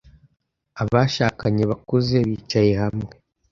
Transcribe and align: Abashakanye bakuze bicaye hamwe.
Abashakanye 0.81 1.63
bakuze 1.71 2.17
bicaye 2.27 2.71
hamwe. 2.81 3.09